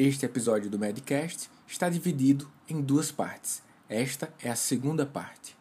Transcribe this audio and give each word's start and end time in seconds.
Este 0.00 0.26
episódio 0.26 0.70
do 0.70 0.78
Medcast 0.78 1.50
está 1.66 1.88
dividido 1.88 2.48
em 2.68 2.80
duas 2.80 3.10
partes. 3.10 3.64
Esta 3.88 4.32
é 4.40 4.48
a 4.48 4.54
segunda 4.54 5.04
parte. 5.04 5.56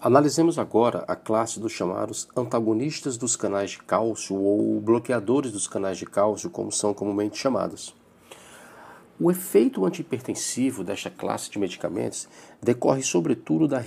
Analisemos 0.00 0.58
agora 0.58 1.04
a 1.06 1.14
classe 1.14 1.60
dos 1.60 1.70
chamados 1.70 2.26
antagonistas 2.36 3.16
dos 3.16 3.36
canais 3.36 3.70
de 3.70 3.78
cálcio 3.84 4.34
ou 4.34 4.80
bloqueadores 4.80 5.52
dos 5.52 5.68
canais 5.68 5.96
de 5.98 6.06
cálcio, 6.06 6.50
como 6.50 6.72
são 6.72 6.92
comumente 6.92 7.38
chamados. 7.38 7.94
O 9.20 9.30
efeito 9.30 9.86
antihipertensivo 9.86 10.82
desta 10.82 11.08
classe 11.08 11.48
de 11.48 11.56
medicamentos 11.56 12.28
decorre 12.60 13.00
sobretudo 13.00 13.68
da, 13.68 13.80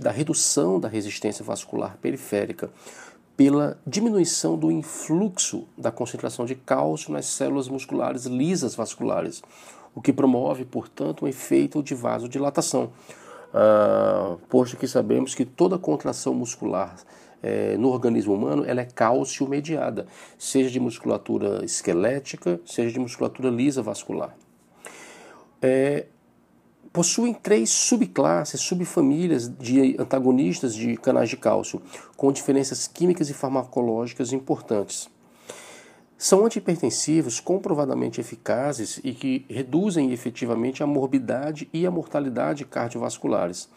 da, 0.00 0.10
redução 0.10 0.80
da 0.80 0.88
resistência 0.88 1.44
vascular 1.44 1.96
periférica 2.02 2.68
pela 3.36 3.78
diminuição 3.86 4.58
do 4.58 4.72
influxo 4.72 5.68
da 5.78 5.92
concentração 5.92 6.44
de 6.44 6.56
cálcio 6.56 7.12
nas 7.12 7.26
células 7.26 7.68
musculares 7.68 8.24
lisas 8.24 8.74
vasculares, 8.74 9.40
o 9.94 10.02
que 10.02 10.12
promove, 10.12 10.64
portanto, 10.64 11.24
um 11.24 11.28
efeito 11.28 11.80
de 11.80 11.94
vasodilatação, 11.94 12.90
uh, 13.54 14.36
posto 14.48 14.76
que 14.76 14.88
sabemos 14.88 15.32
que 15.32 15.44
toda 15.44 15.78
contração 15.78 16.34
muscular 16.34 16.96
é, 17.40 17.76
no 17.76 17.88
organismo 17.88 18.34
humano 18.34 18.64
ela 18.66 18.80
é 18.80 18.84
cálcio 18.84 19.48
mediada, 19.48 20.06
seja 20.36 20.70
de 20.70 20.80
musculatura 20.80 21.64
esquelética, 21.64 22.60
seja 22.66 22.92
de 22.92 22.98
musculatura 22.98 23.48
lisa 23.48 23.80
vascular 23.80 24.34
é, 25.62 26.06
possuem 26.92 27.32
três 27.32 27.70
subclasses, 27.70 28.60
subfamílias 28.60 29.48
de 29.48 29.96
antagonistas 29.98 30.74
de 30.74 30.96
canais 30.96 31.30
de 31.30 31.36
cálcio, 31.36 31.80
com 32.16 32.30
diferenças 32.32 32.86
químicas 32.86 33.30
e 33.30 33.34
farmacológicas 33.34 34.32
importantes. 34.32 35.08
São 36.18 36.44
antihipertensivos 36.44 37.40
comprovadamente 37.40 38.20
eficazes 38.20 39.00
e 39.02 39.12
que 39.12 39.44
reduzem 39.48 40.12
efetivamente 40.12 40.82
a 40.82 40.86
morbidade 40.86 41.68
e 41.72 41.84
a 41.84 41.90
mortalidade 41.90 42.64
cardiovasculares, 42.64 43.68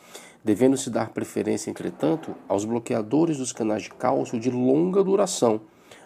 devendo-se 0.43 0.91
dar 0.91 1.09
preferência, 1.09 1.71
entretanto, 1.71 2.35
aos 2.47 2.63
bloqueadores 2.63 3.37
dos 3.37 3.51
canais 3.51 3.83
de 3.83 3.89
cálcio 3.89 4.39
de 4.39 4.51
longa 4.51 5.03
duração, 5.03 5.61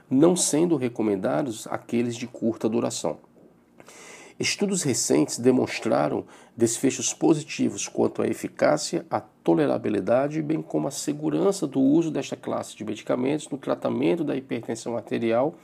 não 0.10 0.34
sendo 0.34 0.78
recomendados 0.78 1.68
aqueles 1.68 2.16
de 2.16 2.26
curta 2.26 2.70
duração. 2.70 3.18
Estudos 4.40 4.84
recentes 4.84 5.38
demonstraram 5.38 6.24
desfechos 6.56 7.14
positivos 7.14 7.90
quanto 7.90 8.22
à 8.22 8.28
eficácia, 8.28 9.06
à 9.12 9.20
tolerabilidade, 9.20 10.42
bem 10.42 10.62
como 10.62 10.88
à 10.88 10.92
segurança 10.92 11.68
do 11.68 11.82
uso 11.82 12.10
desta 12.10 12.38
classe 12.38 12.74
de 12.74 12.86
medicamentos 12.86 13.50
no 13.50 13.58
tratamento 13.58 14.24
da 14.24 14.38
hipertensão 14.38 14.96
arterial 14.96 15.56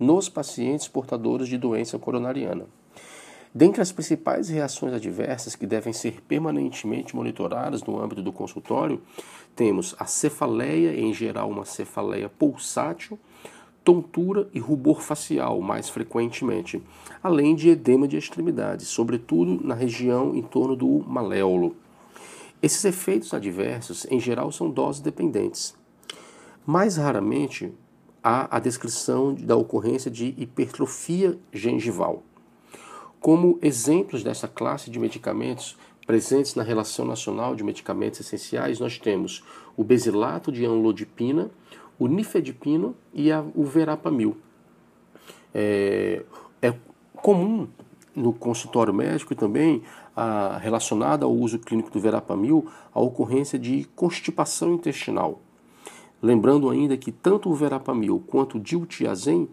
nos 0.00 0.30
pacientes 0.30 0.88
portadores 0.88 1.46
de 1.46 1.58
doença 1.58 1.98
coronariana. 1.98 2.64
Dentre 3.54 3.82
as 3.82 3.92
principais 3.92 4.48
reações 4.48 4.94
adversas 4.94 5.54
que 5.54 5.66
devem 5.66 5.92
ser 5.92 6.22
permanentemente 6.22 7.14
monitoradas 7.14 7.82
no 7.82 8.02
âmbito 8.02 8.22
do 8.22 8.32
consultório, 8.32 9.02
temos 9.54 9.94
a 9.98 10.06
cefaleia, 10.06 10.98
em 10.98 11.12
geral 11.12 11.50
uma 11.50 11.66
cefaleia 11.66 12.30
pulsátil, 12.30 13.18
tontura 13.84 14.48
e 14.52 14.58
rubor 14.58 15.00
facial 15.00 15.60
mais 15.60 15.88
frequentemente, 15.88 16.82
além 17.22 17.54
de 17.54 17.68
edema 17.68 18.06
de 18.06 18.16
extremidades, 18.16 18.88
sobretudo 18.88 19.64
na 19.66 19.74
região 19.74 20.34
em 20.34 20.42
torno 20.42 20.76
do 20.76 21.04
maléolo. 21.06 21.74
Esses 22.62 22.84
efeitos 22.84 23.34
adversos, 23.34 24.06
em 24.08 24.20
geral, 24.20 24.52
são 24.52 24.70
doses 24.70 25.00
dependentes. 25.00 25.74
Mais 26.64 26.96
raramente, 26.96 27.72
há 28.22 28.56
a 28.56 28.60
descrição 28.60 29.34
da 29.34 29.56
ocorrência 29.56 30.10
de 30.10 30.32
hipertrofia 30.38 31.36
gengival. 31.52 32.22
Como 33.18 33.58
exemplos 33.60 34.22
dessa 34.22 34.46
classe 34.46 34.90
de 34.90 34.98
medicamentos 34.98 35.76
presentes 36.06 36.54
na 36.54 36.62
Relação 36.62 37.04
Nacional 37.04 37.54
de 37.54 37.64
Medicamentos 37.64 38.20
Essenciais, 38.20 38.78
nós 38.78 38.98
temos 38.98 39.42
o 39.76 39.82
besilato 39.82 40.52
de 40.52 40.64
anlodipina, 40.64 41.50
o 41.98 42.06
nifedipino 42.06 42.94
e 43.12 43.30
a, 43.30 43.44
o 43.54 43.64
verapamil. 43.64 44.36
É, 45.54 46.24
é 46.60 46.74
comum 47.14 47.68
no 48.14 48.32
consultório 48.32 48.92
médico 48.92 49.34
também, 49.34 49.82
a, 50.14 50.58
relacionada 50.58 51.24
ao 51.24 51.32
uso 51.32 51.58
clínico 51.58 51.90
do 51.90 52.00
verapamil, 52.00 52.66
a 52.92 53.00
ocorrência 53.00 53.58
de 53.58 53.84
constipação 53.96 54.74
intestinal. 54.74 55.40
Lembrando 56.20 56.70
ainda 56.70 56.96
que 56.96 57.10
tanto 57.10 57.50
o 57.50 57.54
verapamil 57.54 58.22
quanto 58.26 58.56
o 58.56 58.60
diltiazem 58.60 59.48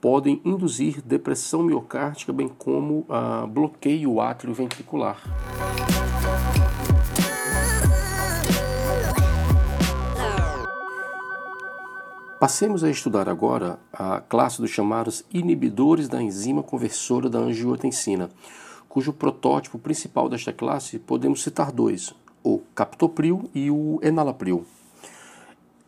podem 0.00 0.40
induzir 0.44 1.00
depressão 1.02 1.62
miocárdica, 1.62 2.32
bem 2.32 2.48
como 2.48 3.06
a, 3.08 3.46
bloqueio 3.46 4.20
átrio 4.20 4.52
ventricular. 4.52 5.22
Passemos 12.42 12.82
a 12.82 12.90
estudar 12.90 13.28
agora 13.28 13.78
a 13.92 14.20
classe 14.20 14.60
dos 14.60 14.68
chamados 14.68 15.24
inibidores 15.32 16.08
da 16.08 16.20
enzima 16.20 16.60
conversora 16.60 17.30
da 17.30 17.38
angiotensina, 17.38 18.30
cujo 18.88 19.12
protótipo 19.12 19.78
principal 19.78 20.28
desta 20.28 20.52
classe 20.52 20.98
podemos 20.98 21.40
citar 21.40 21.70
dois, 21.70 22.12
o 22.42 22.58
captopril 22.74 23.48
e 23.54 23.70
o 23.70 24.00
enalapril. 24.02 24.64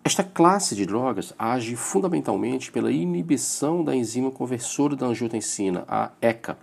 Esta 0.05 0.23
classe 0.23 0.77
de 0.77 0.87
drogas 0.87 1.35
age 1.37 1.75
fundamentalmente 1.75 2.71
pela 2.71 2.93
inibição 2.93 3.83
da 3.83 3.97
enzima 3.97 4.31
conversora 4.31 4.95
da 4.95 5.07
angiotensina, 5.07 5.85
a 5.89 6.13
ECA, 6.23 6.57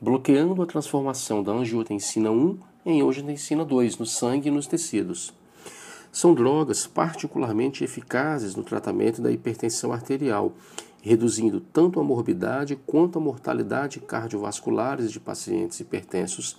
bloqueando 0.00 0.62
a 0.62 0.66
transformação 0.66 1.42
da 1.42 1.52
angiotensina 1.52 2.30
1 2.30 2.58
em 2.86 3.06
angiotensina 3.06 3.62
2 3.62 3.98
no 3.98 4.06
sangue 4.06 4.48
e 4.48 4.50
nos 4.50 4.66
tecidos. 4.66 5.34
São 6.14 6.32
drogas 6.32 6.86
particularmente 6.86 7.82
eficazes 7.82 8.54
no 8.54 8.62
tratamento 8.62 9.20
da 9.20 9.32
hipertensão 9.32 9.92
arterial, 9.92 10.52
reduzindo 11.02 11.60
tanto 11.60 11.98
a 11.98 12.04
morbidade 12.04 12.76
quanto 12.86 13.18
a 13.18 13.20
mortalidade 13.20 13.98
cardiovasculares 13.98 15.10
de 15.10 15.18
pacientes 15.18 15.80
hipertensos. 15.80 16.56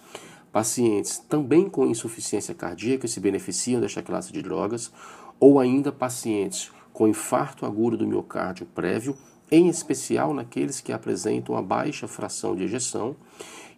Pacientes 0.51 1.19
também 1.19 1.69
com 1.69 1.87
insuficiência 1.87 2.53
cardíaca 2.53 3.07
se 3.07 3.21
beneficiam 3.21 3.79
desta 3.79 4.03
classe 4.03 4.33
de 4.33 4.41
drogas, 4.41 4.91
ou 5.39 5.57
ainda 5.57 5.89
pacientes 5.89 6.69
com 6.91 7.07
infarto 7.07 7.65
agudo 7.65 7.95
do 7.95 8.05
miocárdio 8.05 8.65
prévio, 8.75 9.17
em 9.49 9.69
especial 9.69 10.33
naqueles 10.33 10.81
que 10.81 10.91
apresentam 10.91 11.55
a 11.55 11.61
baixa 11.61 12.09
fração 12.09 12.57
de 12.57 12.63
ejeção, 12.65 13.15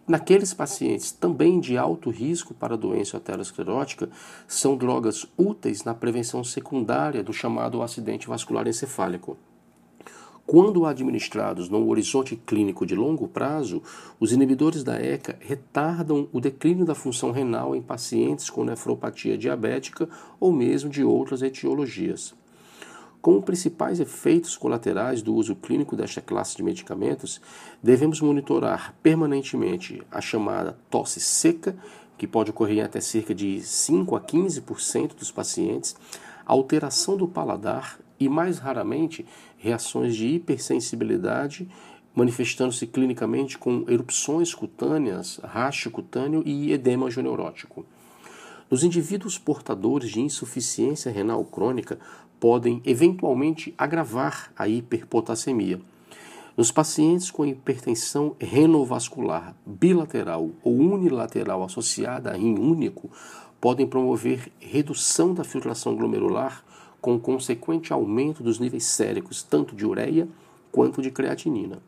Naqueles 0.08 0.54
pacientes 0.54 1.12
também 1.12 1.60
de 1.60 1.76
alto 1.76 2.08
risco 2.08 2.54
para 2.54 2.78
doença 2.78 3.18
aterosclerótica, 3.18 4.08
são 4.46 4.74
drogas 4.74 5.26
úteis 5.36 5.84
na 5.84 5.92
prevenção 5.92 6.42
secundária 6.42 7.22
do 7.22 7.30
chamado 7.30 7.82
acidente 7.82 8.26
vascular 8.26 8.66
encefálico. 8.66 9.36
Quando 10.46 10.86
administrados 10.86 11.68
no 11.68 11.86
horizonte 11.86 12.34
clínico 12.34 12.86
de 12.86 12.94
longo 12.94 13.28
prazo, 13.28 13.82
os 14.18 14.32
inibidores 14.32 14.82
da 14.82 14.98
ECA 14.98 15.36
retardam 15.40 16.26
o 16.32 16.40
declínio 16.40 16.86
da 16.86 16.94
função 16.94 17.30
renal 17.30 17.76
em 17.76 17.82
pacientes 17.82 18.48
com 18.48 18.64
nefropatia 18.64 19.36
diabética 19.36 20.08
ou 20.40 20.50
mesmo 20.50 20.88
de 20.88 21.04
outras 21.04 21.42
etiologias. 21.42 22.34
Como 23.20 23.42
principais 23.42 23.98
efeitos 23.98 24.56
colaterais 24.56 25.22
do 25.22 25.34
uso 25.34 25.56
clínico 25.56 25.96
desta 25.96 26.20
classe 26.20 26.56
de 26.56 26.62
medicamentos, 26.62 27.40
devemos 27.82 28.20
monitorar 28.20 28.94
permanentemente 29.02 30.00
a 30.10 30.20
chamada 30.20 30.78
tosse 30.88 31.18
seca, 31.18 31.76
que 32.16 32.28
pode 32.28 32.50
ocorrer 32.50 32.78
em 32.78 32.82
até 32.82 33.00
cerca 33.00 33.34
de 33.34 33.60
5 33.60 34.14
a 34.14 34.20
15% 34.20 35.16
dos 35.16 35.32
pacientes, 35.32 35.96
alteração 36.46 37.16
do 37.16 37.26
paladar 37.26 37.98
e, 38.20 38.28
mais 38.28 38.58
raramente, 38.58 39.26
reações 39.56 40.14
de 40.14 40.26
hipersensibilidade, 40.28 41.68
manifestando-se 42.14 42.86
clinicamente 42.86 43.58
com 43.58 43.84
erupções 43.88 44.54
cutâneas, 44.54 45.40
racho 45.42 45.90
cutâneo 45.90 46.42
e 46.46 46.72
edema 46.72 47.08
neurótico. 47.08 47.84
Nos 48.70 48.84
indivíduos 48.84 49.38
portadores 49.38 50.10
de 50.10 50.20
insuficiência 50.20 51.10
renal 51.10 51.42
crônica, 51.44 51.98
podem 52.40 52.80
eventualmente 52.84 53.74
agravar 53.76 54.52
a 54.56 54.68
hiperpotassemia. 54.68 55.80
Nos 56.56 56.72
pacientes 56.72 57.30
com 57.30 57.46
hipertensão 57.46 58.34
renovascular 58.40 59.54
bilateral 59.64 60.50
ou 60.62 60.76
unilateral 60.76 61.62
associada 61.62 62.30
a 62.30 62.36
rim 62.36 62.58
único, 62.58 63.10
podem 63.60 63.86
promover 63.86 64.50
redução 64.58 65.32
da 65.32 65.44
filtração 65.44 65.94
glomerular 65.94 66.64
com 67.00 67.18
consequente 67.18 67.92
aumento 67.92 68.42
dos 68.42 68.58
níveis 68.58 68.84
séricos 68.84 69.42
tanto 69.42 69.76
de 69.76 69.86
ureia 69.86 70.28
quanto 70.72 71.00
de 71.00 71.10
creatinina. 71.10 71.78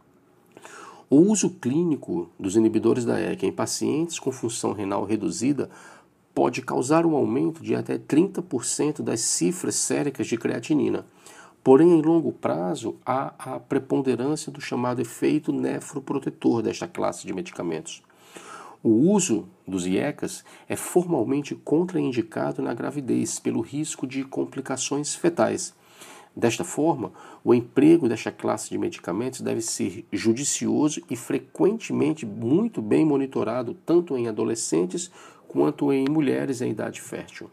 O 1.08 1.16
uso 1.16 1.50
clínico 1.50 2.30
dos 2.38 2.54
inibidores 2.54 3.04
da 3.04 3.18
ECA 3.18 3.44
em 3.44 3.50
pacientes 3.50 4.20
com 4.20 4.30
função 4.30 4.72
renal 4.72 5.04
reduzida 5.04 5.68
pode 6.34 6.62
causar 6.62 7.04
um 7.04 7.14
aumento 7.14 7.62
de 7.62 7.74
até 7.74 7.98
30% 7.98 9.02
das 9.02 9.20
cifras 9.20 9.74
séricas 9.74 10.26
de 10.26 10.36
creatinina. 10.36 11.04
Porém, 11.62 11.98
em 11.98 12.02
longo 12.02 12.32
prazo, 12.32 12.96
há 13.04 13.34
a 13.38 13.60
preponderância 13.60 14.50
do 14.50 14.60
chamado 14.60 15.00
efeito 15.00 15.52
nefroprotetor 15.52 16.62
desta 16.62 16.88
classe 16.88 17.26
de 17.26 17.34
medicamentos. 17.34 18.02
O 18.82 19.12
uso 19.12 19.46
dos 19.68 19.86
IECAS 19.86 20.42
é 20.66 20.74
formalmente 20.74 21.54
contraindicado 21.54 22.62
na 22.62 22.72
gravidez 22.72 23.38
pelo 23.38 23.60
risco 23.60 24.06
de 24.06 24.24
complicações 24.24 25.14
fetais. 25.14 25.74
Desta 26.34 26.64
forma, 26.64 27.12
o 27.44 27.52
emprego 27.52 28.08
desta 28.08 28.32
classe 28.32 28.70
de 28.70 28.78
medicamentos 28.78 29.42
deve 29.42 29.60
ser 29.60 30.06
judicioso 30.10 31.02
e 31.10 31.16
frequentemente 31.16 32.24
muito 32.24 32.80
bem 32.80 33.04
monitorado, 33.04 33.76
tanto 33.84 34.16
em 34.16 34.28
adolescentes 34.28 35.10
quanto 35.50 35.92
em 35.92 36.08
mulheres 36.08 36.60
em 36.60 36.70
idade 36.70 37.00
fértil. 37.00 37.50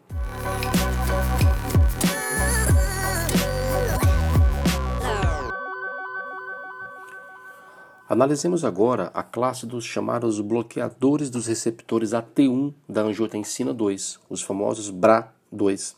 Analisemos 8.07 8.63
agora 8.63 9.09
a 9.15 9.23
classe 9.23 9.65
dos 9.65 9.83
chamados 9.83 10.39
bloqueadores 10.39 11.31
dos 11.31 11.47
receptores 11.47 12.11
AT1 12.11 12.71
da 12.87 13.01
angiotensina 13.01 13.73
2, 13.73 14.19
os 14.29 14.43
famosos 14.43 14.91
BRA2. 14.91 15.95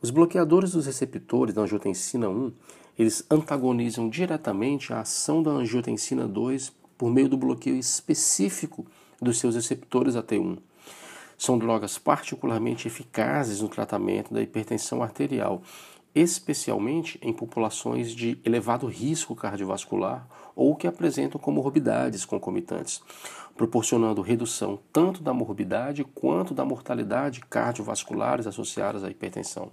Os 0.00 0.10
bloqueadores 0.10 0.72
dos 0.72 0.86
receptores 0.86 1.54
da 1.54 1.60
angiotensina 1.60 2.30
1, 2.30 2.52
eles 2.98 3.22
antagonizam 3.30 4.08
diretamente 4.08 4.94
a 4.94 5.00
ação 5.00 5.42
da 5.42 5.50
angiotensina 5.50 6.26
2 6.26 6.72
por 6.96 7.10
meio 7.10 7.28
do 7.28 7.36
bloqueio 7.36 7.76
específico 7.76 8.86
dos 9.20 9.38
seus 9.38 9.54
receptores 9.54 10.14
AT1. 10.14 10.58
São 11.38 11.56
drogas 11.56 11.96
particularmente 11.96 12.86
eficazes 12.86 13.62
no 13.62 13.68
tratamento 13.68 14.34
da 14.34 14.42
hipertensão 14.42 15.02
arterial 15.02 15.62
especialmente 16.14 17.18
em 17.22 17.32
populações 17.32 18.12
de 18.12 18.38
elevado 18.44 18.86
risco 18.86 19.36
cardiovascular 19.36 20.26
ou 20.54 20.74
que 20.74 20.86
apresentam 20.86 21.40
comorbidades 21.40 22.24
concomitantes, 22.24 23.00
proporcionando 23.56 24.22
redução 24.22 24.78
tanto 24.92 25.22
da 25.22 25.32
morbidade 25.32 26.04
quanto 26.04 26.54
da 26.54 26.64
mortalidade 26.64 27.40
cardiovasculares 27.48 28.46
associadas 28.46 29.04
à 29.04 29.10
hipertensão. 29.10 29.70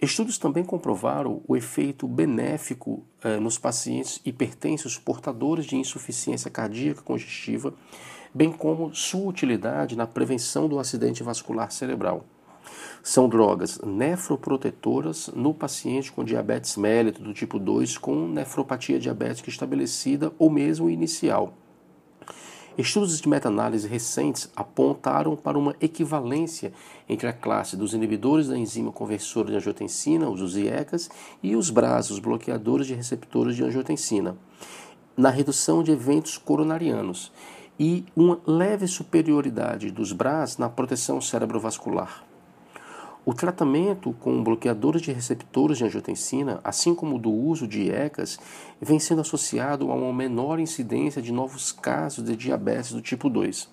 Estudos 0.00 0.36
também 0.36 0.64
comprovaram 0.64 1.42
o 1.46 1.56
efeito 1.56 2.08
benéfico 2.08 3.04
eh, 3.22 3.38
nos 3.38 3.56
pacientes 3.56 4.20
hipertensos 4.24 4.98
portadores 4.98 5.64
de 5.64 5.76
insuficiência 5.76 6.50
cardíaca 6.50 7.02
congestiva, 7.02 7.72
bem 8.34 8.50
como 8.50 8.94
sua 8.94 9.28
utilidade 9.28 9.96
na 9.96 10.06
prevenção 10.06 10.68
do 10.68 10.78
acidente 10.78 11.22
vascular 11.22 11.70
cerebral. 11.70 12.24
São 13.02 13.28
drogas 13.28 13.80
nefroprotetoras 13.84 15.28
no 15.34 15.52
paciente 15.52 16.12
com 16.12 16.24
diabetes 16.24 16.76
mellitus 16.76 17.22
do 17.22 17.34
tipo 17.34 17.58
2 17.58 17.98
com 17.98 18.28
nefropatia 18.28 18.98
diabética 18.98 19.50
estabelecida 19.50 20.32
ou 20.38 20.48
mesmo 20.48 20.88
inicial. 20.88 21.54
Estudos 22.78 23.20
de 23.20 23.28
meta-análise 23.28 23.86
recentes 23.86 24.50
apontaram 24.56 25.36
para 25.36 25.58
uma 25.58 25.76
equivalência 25.78 26.72
entre 27.06 27.28
a 27.28 27.32
classe 27.32 27.76
dos 27.76 27.92
inibidores 27.92 28.48
da 28.48 28.56
enzima 28.56 28.90
conversora 28.90 29.50
de 29.50 29.56
angiotensina, 29.56 30.30
os 30.30 30.56
IECAs, 30.56 31.10
e 31.42 31.54
os 31.54 31.68
BRAS, 31.68 32.10
os 32.10 32.18
bloqueadores 32.18 32.86
de 32.86 32.94
receptores 32.94 33.56
de 33.56 33.62
angiotensina, 33.62 34.38
na 35.14 35.28
redução 35.28 35.82
de 35.82 35.92
eventos 35.92 36.38
coronarianos 36.38 37.30
e 37.82 38.04
uma 38.14 38.38
leve 38.46 38.86
superioridade 38.86 39.90
dos 39.90 40.12
BRAS 40.12 40.56
na 40.56 40.68
proteção 40.68 41.20
cerebrovascular. 41.20 42.22
O 43.26 43.34
tratamento 43.34 44.12
com 44.20 44.40
bloqueadores 44.40 45.02
de 45.02 45.10
receptores 45.10 45.78
de 45.78 45.84
angiotensina, 45.84 46.60
assim 46.62 46.94
como 46.94 47.16
o 47.16 47.18
do 47.18 47.32
uso 47.32 47.66
de 47.66 47.82
IECAS, 47.82 48.38
vem 48.80 49.00
sendo 49.00 49.22
associado 49.22 49.90
a 49.90 49.96
uma 49.96 50.12
menor 50.12 50.60
incidência 50.60 51.20
de 51.20 51.32
novos 51.32 51.72
casos 51.72 52.24
de 52.24 52.36
diabetes 52.36 52.92
do 52.92 53.02
tipo 53.02 53.28
2. 53.28 53.68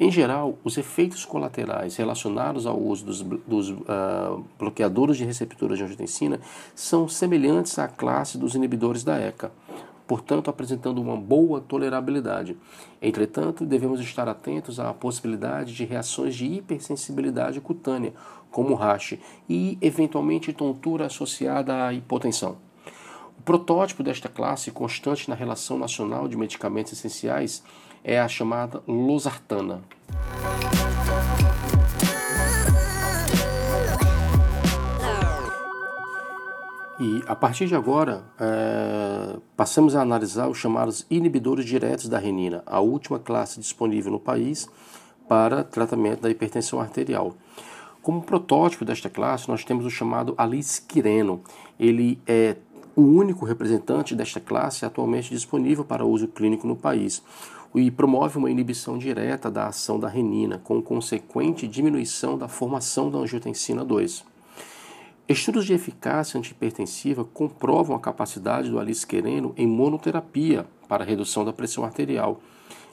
Em 0.00 0.10
geral, 0.10 0.58
os 0.64 0.76
efeitos 0.76 1.24
colaterais 1.24 1.94
relacionados 1.94 2.66
ao 2.66 2.76
uso 2.76 3.06
dos, 3.06 3.22
dos 3.22 3.70
uh, 3.70 4.44
bloqueadores 4.58 5.16
de 5.16 5.24
receptores 5.24 5.78
de 5.78 5.84
angiotensina 5.84 6.40
são 6.74 7.08
semelhantes 7.08 7.78
à 7.78 7.86
classe 7.86 8.36
dos 8.36 8.56
inibidores 8.56 9.04
da 9.04 9.16
ECA 9.20 9.52
portanto 10.06 10.48
apresentando 10.48 11.00
uma 11.00 11.16
boa 11.16 11.60
tolerabilidade. 11.60 12.56
Entretanto, 13.02 13.66
devemos 13.66 14.00
estar 14.00 14.28
atentos 14.28 14.78
à 14.78 14.92
possibilidade 14.94 15.74
de 15.74 15.84
reações 15.84 16.34
de 16.34 16.46
hipersensibilidade 16.46 17.60
cutânea, 17.60 18.14
como 18.50 18.74
rash, 18.74 19.18
e 19.48 19.76
eventualmente 19.80 20.52
tontura 20.52 21.06
associada 21.06 21.86
à 21.86 21.92
hipotensão. 21.92 22.56
O 23.38 23.42
protótipo 23.42 24.02
desta 24.02 24.28
classe 24.28 24.70
constante 24.70 25.28
na 25.28 25.34
relação 25.34 25.78
nacional 25.78 26.26
de 26.26 26.36
medicamentos 26.36 26.92
essenciais 26.92 27.62
é 28.02 28.20
a 28.20 28.28
chamada 28.28 28.82
losartana. 28.86 29.82
E 36.98 37.22
a 37.26 37.36
partir 37.36 37.66
de 37.66 37.74
agora, 37.74 38.24
é, 38.40 39.36
passamos 39.54 39.94
a 39.94 40.00
analisar 40.00 40.48
os 40.48 40.56
chamados 40.56 41.04
inibidores 41.10 41.66
diretos 41.66 42.08
da 42.08 42.18
renina, 42.18 42.62
a 42.64 42.80
última 42.80 43.18
classe 43.18 43.60
disponível 43.60 44.10
no 44.10 44.18
país 44.18 44.66
para 45.28 45.62
tratamento 45.62 46.22
da 46.22 46.30
hipertensão 46.30 46.80
arterial. 46.80 47.34
Como 48.00 48.22
protótipo 48.22 48.82
desta 48.82 49.10
classe, 49.10 49.48
nós 49.48 49.62
temos 49.62 49.84
o 49.84 49.90
chamado 49.90 50.32
alisquireno. 50.38 51.42
Ele 51.78 52.18
é 52.26 52.56
o 52.94 53.02
único 53.02 53.44
representante 53.44 54.14
desta 54.14 54.40
classe 54.40 54.86
atualmente 54.86 55.28
disponível 55.28 55.84
para 55.84 56.06
uso 56.06 56.28
clínico 56.28 56.66
no 56.66 56.76
país 56.76 57.22
e 57.74 57.90
promove 57.90 58.38
uma 58.38 58.50
inibição 58.50 58.96
direta 58.96 59.50
da 59.50 59.66
ação 59.66 60.00
da 60.00 60.08
renina, 60.08 60.58
com 60.64 60.80
consequente 60.80 61.68
diminuição 61.68 62.38
da 62.38 62.48
formação 62.48 63.10
da 63.10 63.18
angiotensina 63.18 63.84
2. 63.84 64.35
Estudos 65.28 65.66
de 65.66 65.74
eficácia 65.74 66.38
antihipertensiva 66.38 67.24
comprovam 67.24 67.96
a 67.96 68.00
capacidade 68.00 68.70
do 68.70 68.78
alisquereno 68.78 69.52
em 69.56 69.66
monoterapia 69.66 70.64
para 70.88 71.02
redução 71.02 71.44
da 71.44 71.52
pressão 71.52 71.84
arterial, 71.84 72.40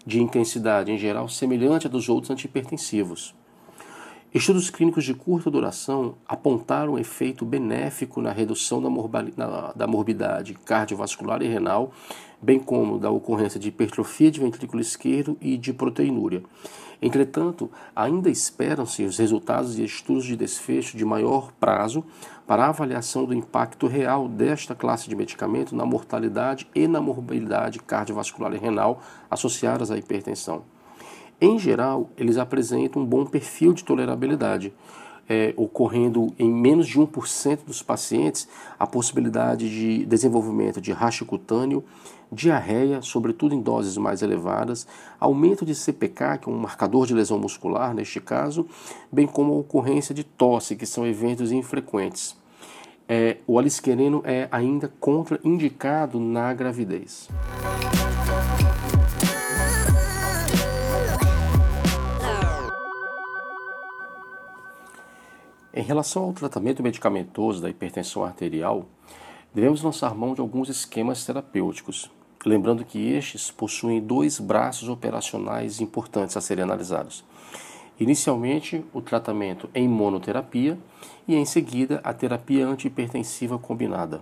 de 0.04 0.20
intensidade 0.20 0.92
em 0.92 0.98
geral 0.98 1.30
semelhante 1.30 1.86
à 1.86 1.90
dos 1.90 2.10
outros 2.10 2.32
antihipertensivos. 2.32 3.36
Estudos 4.34 4.72
clínicos 4.72 5.04
de 5.04 5.14
curta 5.14 5.52
duração 5.52 6.16
apontaram 6.28 6.94
um 6.94 6.98
efeito 6.98 7.46
benéfico 7.46 8.20
na 8.20 8.32
redução 8.32 8.82
da 8.82 9.86
morbidade 9.86 10.56
cardiovascular 10.66 11.44
e 11.44 11.48
renal, 11.48 11.92
bem 12.42 12.58
como 12.58 12.98
da 12.98 13.12
ocorrência 13.12 13.60
de 13.60 13.68
hipertrofia 13.68 14.32
de 14.32 14.40
ventrículo 14.40 14.82
esquerdo 14.82 15.38
e 15.40 15.56
de 15.56 15.72
proteinúria. 15.72 16.42
Entretanto, 17.00 17.70
ainda 17.96 18.28
esperam-se 18.28 19.04
os 19.04 19.20
resultados 19.20 19.76
de 19.76 19.84
estudos 19.84 20.26
de 20.26 20.36
desfecho 20.36 20.98
de 20.98 21.06
maior 21.06 21.52
prazo 21.60 22.04
para 22.48 22.66
a 22.66 22.70
avaliação 22.70 23.26
do 23.26 23.36
impacto 23.36 23.86
real 23.86 24.28
desta 24.28 24.74
classe 24.74 25.08
de 25.08 25.16
medicamento 25.16 25.76
na 25.76 25.86
mortalidade 25.86 26.68
e 26.74 26.88
na 26.88 27.00
morbidade 27.00 27.78
cardiovascular 27.78 28.52
e 28.56 28.58
renal 28.58 29.00
associadas 29.30 29.92
à 29.92 29.98
hipertensão. 29.98 30.73
Em 31.40 31.60
geral, 31.60 32.10
eles 32.18 32.38
apresentam 32.38 33.02
um 33.02 33.06
bom 33.06 33.26
perfil 33.26 33.74
de 33.74 33.84
tolerabilidade, 33.84 34.74
é, 35.28 35.54
ocorrendo 35.56 36.34
em 36.38 36.52
menos 36.52 36.88
de 36.88 37.00
1% 37.00 37.60
dos 37.66 37.82
pacientes 37.82 38.48
a 38.78 38.86
possibilidade 38.86 39.70
de 39.70 40.06
desenvolvimento 40.06 40.82
de 40.82 40.92
racho 40.92 41.26
cutâneo, 41.26 41.84
diarreia, 42.32 43.02
sobretudo 43.02 43.54
em 43.54 43.62
doses 43.62 43.98
mais 43.98 44.22
elevadas, 44.22 44.88
aumento 45.20 45.66
de 45.66 45.76
CPK, 45.76 46.40
que 46.40 46.50
é 46.50 46.52
um 46.52 46.58
marcador 46.58 47.06
de 47.06 47.14
lesão 47.14 47.40
muscular 47.40 47.94
neste 47.94 48.20
caso, 48.20 48.68
bem 49.12 49.28
como 49.28 49.54
a 49.54 49.58
ocorrência 49.58 50.14
de 50.14 50.24
tosse, 50.24 50.76
que 50.76 50.86
são 50.86 51.06
eventos 51.06 51.52
infrequentes. 51.52 52.36
É, 53.08 53.38
o 53.46 53.60
alisquereno 53.60 54.22
é 54.26 54.48
ainda 54.52 54.92
contraindicado 55.00 56.20
na 56.20 56.54
gravidez. 56.54 57.30
Em 65.76 65.82
relação 65.82 66.26
ao 66.26 66.34
tratamento 66.34 66.84
medicamentoso 66.84 67.60
da 67.60 67.68
hipertensão 67.68 68.24
arterial, 68.24 68.86
devemos 69.52 69.82
lançar 69.82 70.14
mão 70.14 70.36
de 70.36 70.40
alguns 70.40 70.70
esquemas 70.70 71.26
terapêuticos, 71.26 72.12
lembrando 72.46 72.86
que 72.86 73.12
estes 73.12 73.50
possuem 73.50 74.00
dois 74.00 74.40
braços 74.40 74.88
operacionais 74.88 75.82
importantes 75.82 76.38
a 76.38 76.42
serem 76.42 76.64
analisados. 76.64 77.26
Inicialmente, 78.00 78.86
o 78.94 79.02
tratamento 79.02 79.68
em 79.74 79.88
monoterapia 79.88 80.78
e, 81.28 81.34
em 81.34 81.44
seguida, 81.44 82.00
a 82.04 82.14
terapia 82.14 82.68
antihipertensiva 82.68 83.58
combinada. 83.58 84.22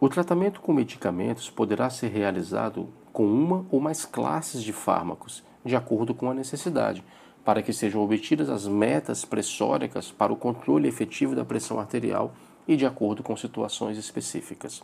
O 0.00 0.08
tratamento 0.08 0.62
com 0.62 0.72
medicamentos 0.72 1.50
poderá 1.50 1.90
ser 1.90 2.08
realizado 2.08 2.88
com 3.12 3.26
uma 3.26 3.66
ou 3.70 3.80
mais 3.80 4.06
classes 4.06 4.62
de 4.62 4.72
fármacos, 4.72 5.44
de 5.62 5.76
acordo 5.76 6.14
com 6.14 6.30
a 6.30 6.34
necessidade, 6.34 7.04
para 7.48 7.62
que 7.62 7.72
sejam 7.72 8.02
obtidas 8.02 8.50
as 8.50 8.68
metas 8.68 9.24
pressóricas 9.24 10.10
para 10.10 10.30
o 10.30 10.36
controle 10.36 10.86
efetivo 10.86 11.34
da 11.34 11.46
pressão 11.46 11.80
arterial 11.80 12.34
e 12.68 12.76
de 12.76 12.84
acordo 12.84 13.22
com 13.22 13.34
situações 13.38 13.96
específicas. 13.96 14.82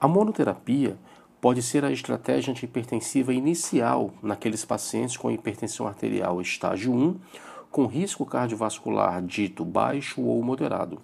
A 0.00 0.06
monoterapia 0.06 0.96
pode 1.40 1.60
ser 1.60 1.84
a 1.84 1.90
estratégia 1.90 2.52
antihipertensiva 2.52 3.34
inicial 3.34 4.12
naqueles 4.22 4.64
pacientes 4.64 5.16
com 5.16 5.28
hipertensão 5.28 5.84
arterial 5.84 6.40
estágio 6.40 6.92
1, 6.92 7.16
com 7.68 7.86
risco 7.86 8.24
cardiovascular 8.24 9.20
dito 9.20 9.64
baixo 9.64 10.22
ou 10.22 10.40
moderado. 10.40 11.02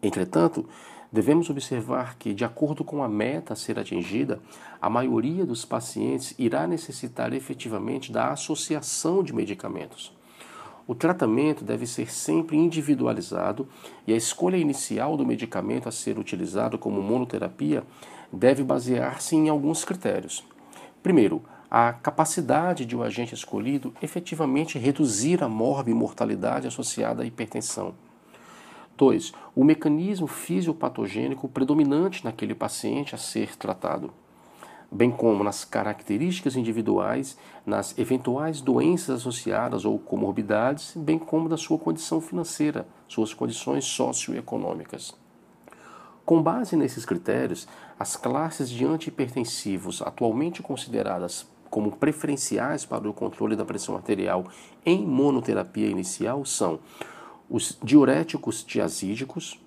Entretanto, 0.00 0.64
devemos 1.10 1.50
observar 1.50 2.16
que, 2.16 2.32
de 2.32 2.44
acordo 2.44 2.84
com 2.84 3.02
a 3.02 3.08
meta 3.08 3.54
a 3.54 3.56
ser 3.56 3.80
atingida, 3.80 4.38
a 4.80 4.88
maioria 4.88 5.44
dos 5.44 5.64
pacientes 5.64 6.36
irá 6.38 6.68
necessitar 6.68 7.32
efetivamente 7.32 8.12
da 8.12 8.28
associação 8.28 9.24
de 9.24 9.34
medicamentos. 9.34 10.19
O 10.86 10.94
tratamento 10.94 11.64
deve 11.64 11.86
ser 11.86 12.10
sempre 12.10 12.56
individualizado 12.56 13.68
e 14.06 14.12
a 14.12 14.16
escolha 14.16 14.56
inicial 14.56 15.16
do 15.16 15.26
medicamento 15.26 15.88
a 15.88 15.92
ser 15.92 16.18
utilizado 16.18 16.78
como 16.78 17.02
monoterapia 17.02 17.84
deve 18.32 18.62
basear-se 18.62 19.36
em 19.36 19.48
alguns 19.48 19.84
critérios. 19.84 20.44
Primeiro, 21.02 21.42
a 21.70 21.92
capacidade 21.92 22.84
de 22.84 22.96
o 22.96 23.02
agente 23.02 23.34
escolhido 23.34 23.94
efetivamente 24.02 24.78
reduzir 24.78 25.42
a 25.42 25.48
morbimortalidade 25.48 26.66
associada 26.66 27.22
à 27.22 27.26
hipertensão. 27.26 27.94
2. 28.96 29.32
O 29.54 29.64
mecanismo 29.64 30.26
fisiopatogênico 30.26 31.48
predominante 31.48 32.24
naquele 32.24 32.54
paciente 32.54 33.14
a 33.14 33.18
ser 33.18 33.56
tratado, 33.56 34.12
bem 34.90 35.10
como 35.10 35.44
nas 35.44 35.64
características 35.64 36.56
individuais, 36.56 37.36
nas 37.64 37.96
eventuais 37.96 38.60
doenças 38.60 39.20
associadas 39.20 39.84
ou 39.84 39.98
comorbidades, 39.98 40.94
bem 40.96 41.18
como 41.18 41.48
da 41.48 41.56
sua 41.56 41.78
condição 41.78 42.20
financeira, 42.20 42.86
suas 43.06 43.32
condições 43.32 43.84
socioeconômicas. 43.84 45.14
Com 46.24 46.42
base 46.42 46.76
nesses 46.76 47.04
critérios, 47.04 47.66
as 47.98 48.16
classes 48.16 48.68
de 48.68 48.84
antihipertensivos 48.84 50.02
atualmente 50.02 50.62
consideradas 50.62 51.46
como 51.68 51.96
preferenciais 51.96 52.84
para 52.84 53.08
o 53.08 53.14
controle 53.14 53.54
da 53.54 53.64
pressão 53.64 53.94
arterial 53.94 54.46
em 54.84 55.06
monoterapia 55.06 55.88
inicial 55.88 56.44
são 56.44 56.80
os 57.48 57.78
diuréticos 57.82 58.62
tiazídicos, 58.62 59.60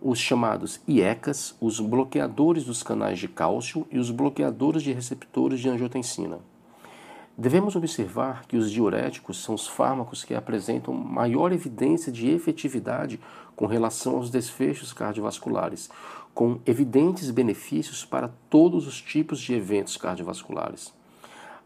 os 0.00 0.18
chamados 0.18 0.80
IECAS, 0.86 1.56
os 1.60 1.80
bloqueadores 1.80 2.64
dos 2.64 2.82
canais 2.82 3.18
de 3.18 3.28
cálcio 3.28 3.86
e 3.90 3.98
os 3.98 4.10
bloqueadores 4.10 4.82
de 4.82 4.92
receptores 4.92 5.60
de 5.60 5.68
angiotensina. 5.68 6.38
Devemos 7.38 7.76
observar 7.76 8.46
que 8.46 8.56
os 8.56 8.70
diuréticos 8.70 9.42
são 9.42 9.54
os 9.54 9.66
fármacos 9.66 10.24
que 10.24 10.34
apresentam 10.34 10.94
maior 10.94 11.52
evidência 11.52 12.10
de 12.10 12.30
efetividade 12.30 13.20
com 13.54 13.66
relação 13.66 14.16
aos 14.16 14.30
desfechos 14.30 14.92
cardiovasculares, 14.92 15.90
com 16.32 16.58
evidentes 16.64 17.30
benefícios 17.30 18.04
para 18.04 18.30
todos 18.48 18.86
os 18.86 19.00
tipos 19.02 19.38
de 19.38 19.54
eventos 19.54 19.96
cardiovasculares. 19.98 20.94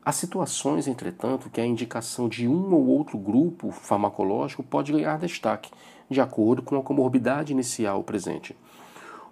Há 0.02 0.12
situações, 0.12 0.88
entretanto, 0.88 1.50
que 1.50 1.60
a 1.60 1.66
indicação 1.66 2.26
de 2.26 2.48
um 2.48 2.72
ou 2.72 2.86
outro 2.86 3.18
grupo 3.18 3.70
farmacológico 3.70 4.62
pode 4.62 4.92
ganhar 4.92 5.18
destaque, 5.18 5.70
de 6.08 6.22
acordo 6.22 6.62
com 6.62 6.78
a 6.78 6.82
comorbidade 6.82 7.52
inicial 7.52 8.02
presente. 8.02 8.56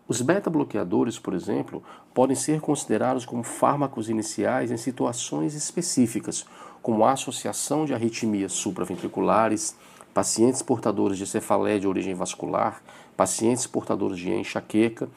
Os 0.06 0.20
beta-bloqueadores, 0.20 1.18
por 1.18 1.32
exemplo, 1.32 1.82
podem 2.12 2.36
ser 2.36 2.60
considerados 2.60 3.24
como 3.24 3.42
fármacos 3.42 4.10
iniciais 4.10 4.70
em 4.70 4.76
situações 4.76 5.54
específicas, 5.54 6.46
como 6.82 7.04
a 7.04 7.12
associação 7.12 7.86
de 7.86 7.94
arritmias 7.94 8.52
supraventriculares, 8.52 9.74
pacientes 10.12 10.62
portadores 10.62 11.16
de 11.16 11.26
cefaleia 11.26 11.80
de 11.80 11.88
origem 11.88 12.14
vascular, 12.14 12.82
pacientes 13.16 13.66
portadores 13.66 14.18
de 14.18 14.30
enxaqueca, 14.30 15.08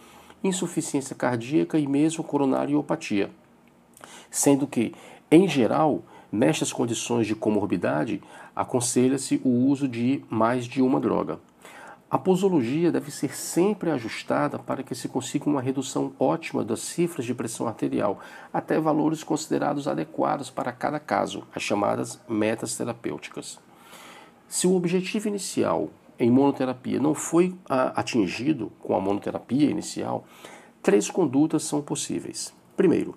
insuficiência 0.43 1.15
cardíaca 1.15 1.77
e 1.77 1.87
mesmo 1.87 2.23
coronariopatia. 2.23 3.29
Sendo 4.29 4.65
que, 4.65 4.93
em 5.31 5.47
geral, 5.47 6.03
nestas 6.29 6.73
condições 6.73 7.25
de 7.25 7.33
comorbidade, 7.33 8.21
aconselha-se 8.53 9.39
o 9.45 9.49
uso 9.49 9.87
de 9.87 10.21
mais 10.29 10.65
de 10.65 10.81
uma 10.81 10.99
droga. 10.99 11.39
A 12.09 12.17
posologia 12.17 12.91
deve 12.91 13.09
ser 13.09 13.33
sempre 13.33 13.89
ajustada 13.89 14.59
para 14.59 14.83
que 14.83 14.93
se 14.93 15.07
consiga 15.07 15.49
uma 15.49 15.61
redução 15.61 16.11
ótima 16.19 16.61
das 16.61 16.81
cifras 16.81 17.25
de 17.25 17.33
pressão 17.33 17.65
arterial, 17.65 18.19
até 18.51 18.77
valores 18.77 19.23
considerados 19.23 19.87
adequados 19.87 20.49
para 20.49 20.73
cada 20.73 20.99
caso, 20.99 21.43
as 21.55 21.63
chamadas 21.63 22.19
metas 22.27 22.75
terapêuticas. 22.75 23.57
Se 24.49 24.67
o 24.67 24.75
objetivo 24.75 25.29
inicial 25.29 25.89
em 26.19 26.29
monoterapia 26.29 26.99
não 26.99 27.13
foi 27.13 27.55
atingido 27.69 28.69
com 28.81 28.93
a 28.93 28.99
monoterapia 28.99 29.69
inicial, 29.69 30.25
três 30.83 31.09
condutas 31.09 31.63
são 31.63 31.81
possíveis. 31.81 32.53
Primeiro, 32.75 33.15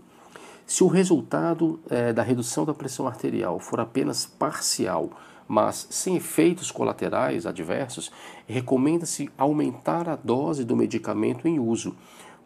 se 0.67 0.83
o 0.83 0.87
resultado 0.87 1.79
é, 1.91 2.13
da 2.13 2.23
redução 2.23 2.65
da 2.65 2.73
pressão 2.73 3.07
arterial 3.07 3.59
for 3.59 3.81
apenas 3.81 4.25
parcial, 4.25 5.11
mas 5.47 5.87
sem 5.91 6.17
efeitos 6.17 6.71
colaterais 6.71 7.47
adversos, 7.47 8.11
recomenda-se 8.47 9.31
aumentar 9.37 10.09
a 10.09 10.17
dose 10.17 10.65
do 10.65 10.75
medicamento 10.75 11.47
em 11.47 11.59
uso, 11.59 11.95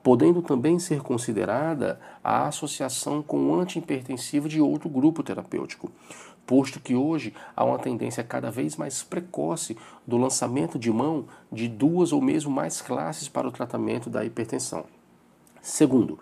podendo 0.02 0.42
também 0.42 0.78
ser 0.78 1.00
considerada 1.00 2.00
a 2.22 2.48
associação 2.48 3.22
com 3.22 3.38
um 3.38 3.60
antihipertensivo 3.60 4.48
de 4.48 4.60
outro 4.60 4.88
grupo 4.88 5.22
terapêutico, 5.22 5.92
posto 6.44 6.80
que 6.80 6.96
hoje 6.96 7.34
há 7.54 7.64
uma 7.64 7.78
tendência 7.78 8.24
cada 8.24 8.50
vez 8.50 8.76
mais 8.76 9.02
precoce 9.02 9.76
do 10.06 10.16
lançamento 10.16 10.78
de 10.78 10.90
mão 10.90 11.26
de 11.52 11.68
duas 11.68 12.12
ou 12.12 12.20
mesmo 12.20 12.50
mais 12.50 12.80
classes 12.80 13.28
para 13.28 13.46
o 13.46 13.52
tratamento 13.52 14.08
da 14.08 14.24
hipertensão. 14.24 14.86
Segundo, 15.60 16.18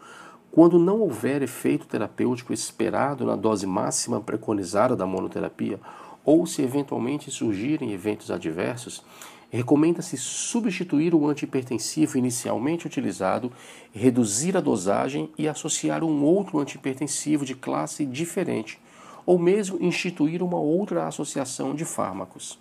quando 0.51 0.79
não 0.79 1.01
houver 1.01 1.43
efeito 1.43 1.87
terapêutico 1.87 2.53
esperado 2.53 3.25
na 3.27 3.37
dose 3.37 3.67
máxima 3.67 4.21
preconizada 4.21 4.97
da 4.97 5.07
monoterapia, 5.07 5.79
ou 6.25 6.47
se 6.47 6.63
eventualmente 6.63 7.31
surgirem 7.31 7.93
eventos 7.93 8.31
adversos, 8.31 9.05
recomenda-se 9.51 10.17
substituir 10.17 11.15
o 11.15 11.29
antihipertensivo 11.29 12.19
inicialmente 12.19 12.87
utilizado, 12.87 13.53
reduzir 13.93 14.57
a 14.57 14.61
dosagem 14.61 15.31
e 15.39 15.47
associar 15.47 16.03
um 16.03 16.25
outro 16.25 16.59
antihipertensivo 16.59 17.45
de 17.45 17.55
classe 17.55 18.05
diferente, 18.05 18.81
ou 19.25 19.39
mesmo 19.39 19.83
instituir 19.83 20.43
uma 20.43 20.59
outra 20.59 21.07
associação 21.07 21.75
de 21.75 21.85
fármacos. 21.85 22.59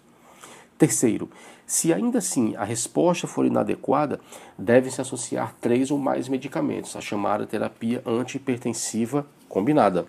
Terceiro, 0.78 1.30
se 1.66 1.94
ainda 1.94 2.18
assim 2.18 2.56
a 2.56 2.64
resposta 2.64 3.28
for 3.28 3.46
inadequada, 3.46 4.20
deve-se 4.58 5.00
associar 5.00 5.56
três 5.62 5.90
ou 5.90 5.98
mais 5.98 6.28
medicamentos, 6.28 6.96
a 6.96 7.02
chamada 7.02 7.48
terapia 7.48 8.04
antihipertensiva 8.06 9.26
combinada. 9.48 10.06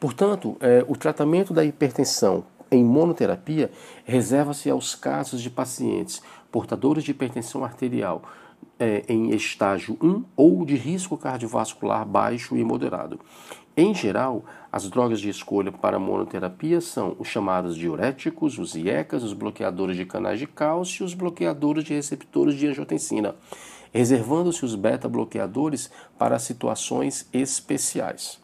Portanto, 0.00 0.56
é, 0.60 0.84
o 0.88 0.96
tratamento 0.96 1.54
da 1.54 1.64
hipertensão 1.64 2.44
em 2.70 2.82
monoterapia 2.82 3.70
reserva-se 4.04 4.68
aos 4.68 4.94
casos 4.94 5.40
de 5.40 5.50
pacientes 5.50 6.20
portadores 6.50 7.04
de 7.04 7.12
hipertensão 7.12 7.64
arterial 7.64 8.22
é, 8.78 9.04
em 9.08 9.30
estágio 9.30 9.96
1 10.02 10.24
ou 10.36 10.64
de 10.64 10.74
risco 10.74 11.16
cardiovascular 11.16 12.04
baixo 12.04 12.56
e 12.56 12.64
moderado. 12.64 13.20
Em 13.74 13.94
geral, 13.94 14.44
as 14.70 14.88
drogas 14.90 15.18
de 15.18 15.30
escolha 15.30 15.72
para 15.72 15.98
monoterapia 15.98 16.78
são 16.80 17.16
os 17.18 17.28
chamados 17.28 17.74
diuréticos, 17.74 18.58
os 18.58 18.74
IECAs, 18.74 19.22
os 19.22 19.32
bloqueadores 19.32 19.96
de 19.96 20.04
canais 20.04 20.38
de 20.38 20.46
cálcio 20.46 21.02
e 21.02 21.06
os 21.06 21.14
bloqueadores 21.14 21.82
de 21.82 21.94
receptores 21.94 22.54
de 22.54 22.66
angiotensina, 22.66 23.34
reservando-se 23.90 24.62
os 24.62 24.74
beta-bloqueadores 24.74 25.90
para 26.18 26.38
situações 26.38 27.26
especiais. 27.32 28.38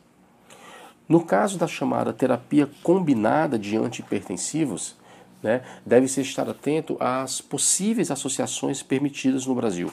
No 1.07 1.23
caso 1.23 1.59
da 1.59 1.67
chamada 1.67 2.13
terapia 2.13 2.69
combinada 2.83 3.59
de 3.59 3.77
antihipertensivos, 3.77 4.97
né, 5.43 5.63
deve-se 5.85 6.23
estar 6.23 6.49
atento 6.49 6.97
às 6.99 7.41
possíveis 7.41 8.11
associações 8.11 8.83
permitidas 8.83 9.45
no 9.45 9.55
Brasil. 9.55 9.91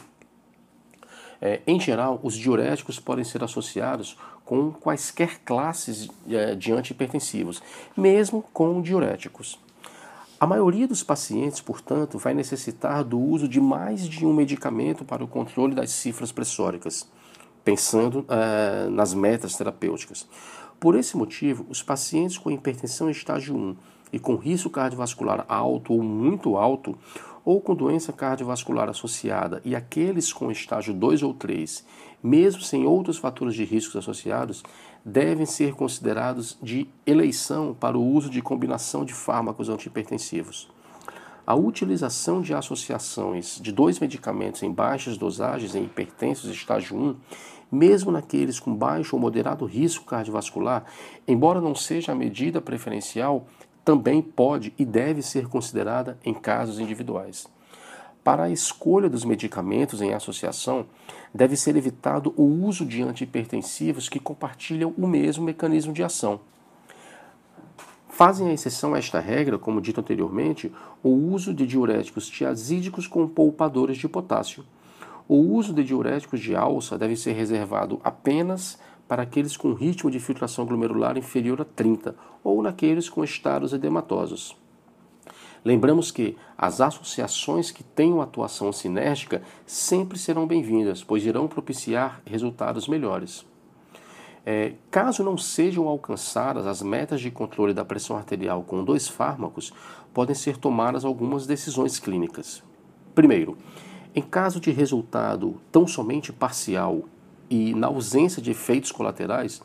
É, 1.42 1.62
em 1.68 1.80
geral, 1.80 2.20
os 2.24 2.36
diuréticos 2.36 3.00
podem 3.00 3.24
ser 3.24 3.44
associados 3.44 4.18
com 4.46 4.72
quaisquer 4.72 5.40
classes 5.44 6.08
é, 6.30 6.54
de 6.56 6.72
antihipertensivos, 6.72 7.62
mesmo 7.98 8.44
com 8.54 8.82
diuréticos. 8.82 9.60
A 10.40 10.46
maioria 10.46 10.88
dos 10.88 11.02
pacientes, 11.02 11.60
portanto, 11.60 12.20
vai 12.20 12.34
necessitar 12.34 13.04
do 13.04 13.20
uso 13.20 13.48
de 13.48 13.60
mais 13.60 14.08
de 14.08 14.26
um 14.26 14.34
medicamento 14.34 15.04
para 15.04 15.24
o 15.24 15.28
controle 15.28 15.74
das 15.74 15.90
cifras 15.92 16.32
pressóricas, 16.32 17.08
pensando 17.64 18.26
é, 18.30 18.88
nas 18.90 19.14
metas 19.14 19.56
terapêuticas. 19.56 20.28
Por 20.80 20.96
esse 20.96 21.18
motivo, 21.18 21.66
os 21.70 21.82
pacientes 21.82 22.38
com 22.38 22.52
hipertensão 22.52 23.10
estágio 23.10 23.56
1 23.56 23.76
e 24.14 24.20
com 24.20 24.36
risco 24.36 24.70
cardiovascular 24.70 25.46
alto 25.48 25.94
ou 25.94 26.04
muito 26.04 26.58
alto, 26.58 26.98
ou 27.46 27.62
com 27.62 27.76
doença 27.76 28.12
cardiovascular 28.12 28.90
associada, 28.90 29.62
e 29.64 29.76
aqueles 29.76 30.34
com 30.34 30.52
estágio 30.52 30.94
2 30.94 31.22
ou 31.22 31.34
3, 31.34 31.86
mesmo 32.22 32.62
sem 32.62 32.86
outros 32.86 33.20
fatores 33.20 33.54
de 33.54 33.64
risco 33.64 33.98
associados, 34.00 34.64
devem 35.06 35.46
ser 35.46 35.76
considerados 35.76 36.58
de 36.60 36.88
eleição 37.06 37.76
para 37.80 37.96
o 37.96 38.04
uso 38.04 38.28
de 38.28 38.42
combinação 38.42 39.06
de 39.06 39.14
fármacos 39.14 39.70
antihipertensivos. 39.70 40.68
A 41.46 41.54
utilização 41.54 42.42
de 42.42 42.56
associações 42.56 43.60
de 43.62 43.72
dois 43.72 44.00
medicamentos 44.00 44.64
em 44.64 44.72
baixas 44.72 45.16
dosagens 45.16 45.76
em 45.76 45.84
hipertensos 45.84 46.50
estágio 46.50 46.98
1, 46.98 47.16
mesmo 47.72 48.12
naqueles 48.12 48.60
com 48.60 48.74
baixo 48.74 49.16
ou 49.16 49.22
moderado 49.22 49.66
risco 49.66 50.06
cardiovascular, 50.06 50.86
embora 51.28 51.62
não 51.62 51.76
seja 51.76 52.14
a 52.14 52.16
medida 52.16 52.60
preferencial, 52.60 53.46
também 53.86 54.20
pode 54.20 54.74
e 54.80 54.84
deve 54.84 55.22
ser 55.22 55.48
considerada 55.48 56.18
em 56.26 56.34
casos 56.34 56.80
individuais. 56.80 57.48
Para 58.24 58.46
a 58.46 58.50
escolha 58.50 59.08
dos 59.08 59.24
medicamentos 59.24 60.02
em 60.02 60.12
associação, 60.12 60.88
deve 61.32 61.56
ser 61.56 61.76
evitado 61.76 62.34
o 62.36 62.44
uso 62.44 62.84
de 62.84 63.04
antihipertensivos 63.04 64.10
que 64.10 64.20
compartilham 64.20 64.92
o 64.98 65.06
mesmo 65.06 65.46
mecanismo 65.46 65.94
de 65.94 66.04
ação. 66.04 66.40
Fazem 68.10 68.48
a 68.48 68.54
exceção 68.54 68.96
a 68.96 68.98
esta 68.98 69.20
regra, 69.20 69.60
como 69.60 69.80
dito 69.80 70.00
anteriormente, 70.02 70.72
o 71.04 71.10
uso 71.10 71.54
de 71.54 71.68
diuréticos 71.68 72.28
tiazídicos 72.28 73.06
com 73.06 73.28
poupadores 73.28 73.98
de 73.98 74.10
potássio. 74.10 74.66
O 75.28 75.36
uso 75.36 75.74
de 75.74 75.84
diuréticos 75.84 76.40
de 76.40 76.56
alça 76.56 76.98
deve 76.98 77.16
ser 77.16 77.34
reservado 77.34 78.00
apenas 78.04 78.80
para 79.08 79.24
aqueles 79.24 79.56
com 79.56 79.74
ritmo 79.74 80.10
de 80.10 80.20
filtração 80.20 80.66
glomerular 80.66 81.18
inferior 81.18 81.62
a 81.62 81.66
30 81.66 82.16
ou 82.44 82.62
naqueles 82.62 83.10
com 83.10 83.24
estados 83.24 83.74
edematosos. 83.74 84.58
Lembramos 85.64 86.12
que 86.12 86.38
as 86.56 86.80
associações 86.80 87.72
que 87.72 87.84
tenham 87.84 88.22
atuação 88.22 88.72
sinérgica 88.72 89.42
sempre 89.66 90.18
serão 90.18 90.46
bem-vindas, 90.46 91.04
pois 91.04 91.26
irão 91.26 91.48
propiciar 91.48 92.22
resultados 92.24 92.88
melhores. 92.88 93.44
É, 94.46 94.74
caso 94.92 95.24
não 95.24 95.40
sejam 95.40 95.88
alcançadas 95.88 96.68
as 96.68 96.84
metas 96.84 97.20
de 97.20 97.32
controle 97.32 97.74
da 97.74 97.84
pressão 97.84 98.16
arterial 98.16 98.62
com 98.62 98.84
dois 98.84 99.08
fármacos, 99.08 99.74
podem 100.14 100.36
ser 100.36 100.58
tomadas 100.58 101.04
algumas 101.04 101.48
decisões 101.48 101.98
clínicas. 101.98 102.64
Primeiro, 103.16 103.58
em 104.14 104.22
caso 104.22 104.60
de 104.60 104.70
resultado 104.70 105.60
tão 105.72 105.88
somente 105.88 106.32
parcial 106.32 107.06
e 107.50 107.74
na 107.74 107.88
ausência 107.88 108.42
de 108.42 108.52
efeitos 108.52 108.92
colaterais, 108.92 109.62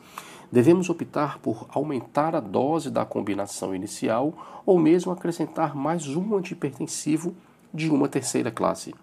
devemos 0.51 0.89
optar 0.89 1.39
por 1.39 1.65
aumentar 1.69 2.35
a 2.35 2.39
dose 2.39 2.91
da 2.91 3.05
combinação 3.05 3.73
inicial 3.73 4.61
ou 4.65 4.77
mesmo 4.77 5.11
acrescentar 5.11 5.75
mais 5.75 6.07
um 6.07 6.35
antihipertensivo 6.35 7.33
de 7.73 7.89
uma 7.89 8.07
terceira 8.07 8.51
classe. 8.51 8.93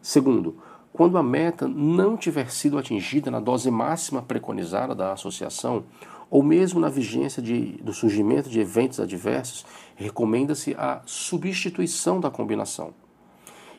Segundo, 0.00 0.56
quando 0.92 1.16
a 1.16 1.22
meta 1.22 1.66
não 1.66 2.16
tiver 2.16 2.50
sido 2.50 2.76
atingida 2.76 3.30
na 3.30 3.40
dose 3.40 3.70
máxima 3.70 4.20
preconizada 4.20 4.94
da 4.94 5.12
associação, 5.12 5.84
ou 6.28 6.42
mesmo 6.42 6.80
na 6.80 6.88
vigência 6.88 7.42
de, 7.42 7.78
do 7.82 7.92
surgimento 7.92 8.48
de 8.48 8.58
eventos 8.58 8.98
adversos, 8.98 9.64
recomenda-se 9.94 10.74
a 10.78 11.02
substituição 11.04 12.20
da 12.20 12.30
combinação. 12.30 12.92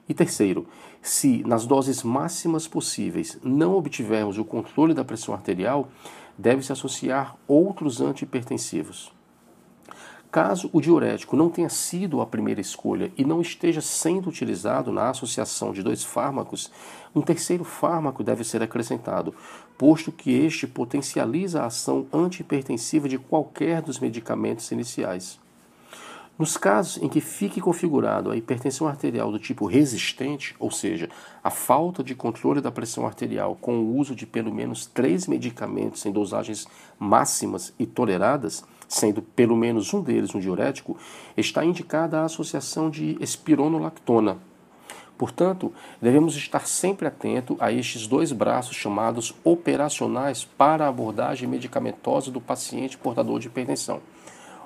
E 0.07 0.13
terceiro, 0.13 0.67
se 1.01 1.43
nas 1.47 1.65
doses 1.65 2.03
máximas 2.03 2.67
possíveis 2.67 3.37
não 3.43 3.75
obtivermos 3.75 4.37
o 4.37 4.43
controle 4.43 4.93
da 4.93 5.05
pressão 5.05 5.33
arterial, 5.33 5.87
deve-se 6.37 6.71
associar 6.71 7.37
outros 7.47 8.01
antihipertensivos. 8.01 9.11
Caso 10.33 10.67
o 10.73 10.81
diurético 10.81 11.35
não 11.35 11.47
tenha 11.47 11.69
sido 11.69 12.19
a 12.19 12.25
primeira 12.25 12.59
escolha 12.59 13.11
e 13.15 13.23
não 13.23 13.39
esteja 13.39 13.81
sendo 13.81 14.29
utilizado 14.29 14.91
na 14.91 15.11
associação 15.11 15.71
de 15.71 15.83
dois 15.83 16.03
fármacos, 16.03 16.71
um 17.13 17.21
terceiro 17.21 17.63
fármaco 17.63 18.23
deve 18.23 18.43
ser 18.43 18.63
acrescentado, 18.63 19.33
posto 19.77 20.11
que 20.11 20.31
este 20.31 20.65
potencializa 20.65 21.61
a 21.61 21.67
ação 21.67 22.07
antihipertensiva 22.11 23.07
de 23.07 23.19
qualquer 23.19 23.83
dos 23.83 23.99
medicamentos 23.99 24.71
iniciais. 24.71 25.39
Nos 26.37 26.57
casos 26.57 26.97
em 26.97 27.07
que 27.07 27.21
fique 27.21 27.61
configurado 27.61 28.31
a 28.31 28.35
hipertensão 28.35 28.87
arterial 28.87 29.31
do 29.31 29.37
tipo 29.37 29.67
resistente, 29.67 30.55
ou 30.57 30.71
seja, 30.71 31.07
a 31.43 31.51
falta 31.51 32.03
de 32.03 32.15
controle 32.15 32.59
da 32.59 32.71
pressão 32.71 33.05
arterial 33.05 33.55
com 33.61 33.77
o 33.77 33.95
uso 33.97 34.15
de 34.15 34.25
pelo 34.25 34.51
menos 34.51 34.87
três 34.87 35.27
medicamentos 35.27 36.03
em 36.07 36.11
dosagens 36.11 36.67
máximas 36.97 37.71
e 37.77 37.85
toleradas, 37.85 38.63
sendo 38.87 39.21
pelo 39.21 39.55
menos 39.55 39.93
um 39.93 40.01
deles 40.01 40.33
um 40.33 40.39
diurético, 40.39 40.97
está 41.37 41.63
indicada 41.63 42.19
a 42.19 42.25
associação 42.25 42.89
de 42.89 43.15
espironolactona. 43.21 44.39
Portanto, 45.15 45.71
devemos 46.01 46.35
estar 46.35 46.65
sempre 46.65 47.07
atento 47.07 47.55
a 47.59 47.71
estes 47.71 48.07
dois 48.07 48.31
braços 48.31 48.75
chamados 48.75 49.35
operacionais 49.43 50.43
para 50.43 50.85
a 50.85 50.89
abordagem 50.89 51.47
medicamentosa 51.47 52.31
do 52.31 52.41
paciente 52.41 52.97
portador 52.97 53.39
de 53.39 53.45
hipertensão 53.45 54.01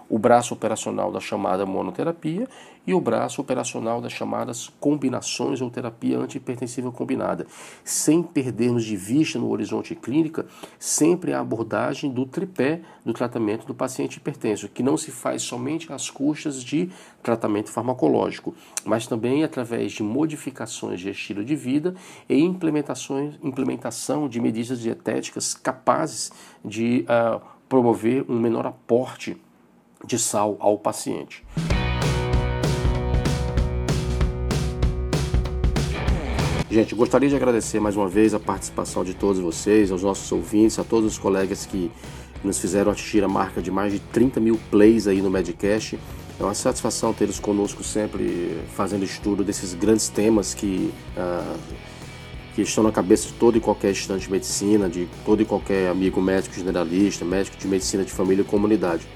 o 0.09 0.17
braço 0.17 0.53
operacional 0.53 1.11
da 1.11 1.19
chamada 1.19 1.65
monoterapia 1.65 2.47
e 2.85 2.93
o 2.93 3.01
braço 3.01 3.41
operacional 3.41 3.99
das 3.99 4.13
chamadas 4.13 4.69
combinações 4.79 5.59
ou 5.59 5.69
terapia 5.69 6.17
antihipertensiva 6.17 6.89
combinada, 6.89 7.45
sem 7.83 8.23
perdermos 8.23 8.85
de 8.85 8.95
vista 8.95 9.37
no 9.37 9.49
horizonte 9.49 9.93
clínica 9.93 10.45
sempre 10.79 11.33
a 11.33 11.41
abordagem 11.41 12.09
do 12.09 12.25
tripé 12.25 12.81
do 13.05 13.11
tratamento 13.11 13.65
do 13.65 13.75
paciente 13.75 14.15
hipertenso, 14.15 14.69
que 14.69 14.81
não 14.81 14.95
se 14.95 15.11
faz 15.11 15.41
somente 15.41 15.91
às 15.91 16.09
custas 16.09 16.63
de 16.63 16.89
tratamento 17.21 17.69
farmacológico, 17.69 18.55
mas 18.85 19.05
também 19.05 19.43
através 19.43 19.91
de 19.91 20.01
modificações 20.01 21.01
de 21.01 21.09
estilo 21.09 21.43
de 21.43 21.55
vida 21.55 21.93
e 22.29 22.39
implementações, 22.39 23.35
implementação 23.43 24.29
de 24.29 24.39
medidas 24.39 24.79
dietéticas 24.79 25.53
capazes 25.53 26.31
de 26.63 27.05
uh, 27.09 27.41
promover 27.67 28.25
um 28.29 28.39
menor 28.39 28.65
aporte 28.65 29.35
de 30.05 30.17
sal 30.19 30.57
ao 30.59 30.77
paciente. 30.77 31.43
Gente, 36.69 36.93
gostaria 36.93 37.29
de 37.29 37.35
agradecer 37.35 37.79
mais 37.79 37.95
uma 37.95 38.09
vez 38.09 38.33
a 38.33 38.39
participação 38.39 39.03
de 39.03 39.13
todos 39.13 39.39
vocês, 39.39 39.91
aos 39.91 40.03
nossos 40.03 40.29
ouvintes, 40.31 40.77
a 40.77 40.83
todos 40.83 41.13
os 41.13 41.17
colegas 41.17 41.65
que 41.65 41.89
nos 42.43 42.59
fizeram 42.59 42.91
atingir 42.91 43.23
a 43.23 43.27
marca 43.27 43.61
de 43.61 43.71
mais 43.71 43.93
de 43.93 43.99
30 43.99 44.39
mil 44.39 44.59
plays 44.69 45.07
aí 45.07 45.21
no 45.21 45.29
Medcast. 45.29 45.97
É 46.39 46.43
uma 46.43 46.53
satisfação 46.53 47.13
tê-los 47.13 47.39
conosco 47.39 47.83
sempre 47.83 48.59
fazendo 48.75 49.03
estudo 49.03 49.43
desses 49.43 49.73
grandes 49.73 50.09
temas 50.09 50.53
que, 50.53 50.93
uh, 51.17 51.57
que 52.53 52.61
estão 52.61 52.83
na 52.83 52.91
cabeça 52.91 53.27
de 53.27 53.33
todo 53.33 53.57
e 53.57 53.61
qualquer 53.61 53.91
estudante 53.91 54.25
de 54.25 54.31
medicina, 54.31 54.87
de 54.89 55.07
todo 55.25 55.41
e 55.41 55.45
qualquer 55.45 55.89
amigo 55.89 56.21
médico 56.21 56.53
generalista, 56.53 57.25
médico 57.25 57.57
de 57.57 57.67
medicina 57.67 58.03
de 58.03 58.11
família 58.11 58.43
e 58.43 58.45
comunidade. 58.45 59.07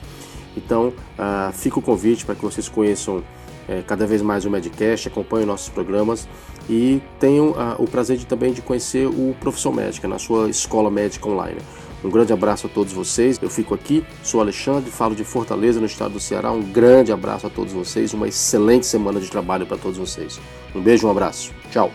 Então, 0.55 0.89
uh, 0.89 1.51
fica 1.53 1.79
o 1.79 1.81
convite 1.81 2.25
para 2.25 2.35
que 2.35 2.41
vocês 2.41 2.67
conheçam 2.67 3.23
é, 3.67 3.81
cada 3.85 4.05
vez 4.05 4.21
mais 4.21 4.43
o 4.43 4.49
Medcast, 4.49 5.07
acompanhem 5.07 5.45
nossos 5.45 5.69
programas 5.69 6.27
e 6.69 7.01
tenham 7.19 7.51
uh, 7.51 7.75
o 7.77 7.87
prazer 7.87 8.17
de, 8.17 8.25
também 8.25 8.51
de 8.51 8.61
conhecer 8.61 9.07
o 9.07 9.35
Profissão 9.39 9.71
Médica 9.71 10.07
na 10.07 10.19
sua 10.19 10.49
escola 10.49 10.89
médica 10.89 11.29
online. 11.29 11.59
Um 12.03 12.09
grande 12.09 12.33
abraço 12.33 12.67
a 12.67 12.69
todos 12.69 12.91
vocês. 12.91 13.39
Eu 13.41 13.49
fico 13.49 13.73
aqui, 13.73 14.03
sou 14.23 14.41
Alexandre, 14.41 14.89
falo 14.89 15.15
de 15.15 15.23
Fortaleza, 15.23 15.79
no 15.79 15.85
estado 15.85 16.13
do 16.13 16.19
Ceará. 16.19 16.51
Um 16.51 16.63
grande 16.63 17.11
abraço 17.11 17.45
a 17.45 17.49
todos 17.49 17.71
vocês, 17.71 18.13
uma 18.13 18.27
excelente 18.27 18.87
semana 18.87 19.19
de 19.19 19.29
trabalho 19.29 19.65
para 19.65 19.77
todos 19.77 19.97
vocês. 19.97 20.39
Um 20.73 20.81
beijo, 20.81 21.07
um 21.07 21.11
abraço. 21.11 21.53
Tchau. 21.69 21.91